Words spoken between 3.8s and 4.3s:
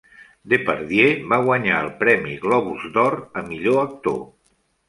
actor.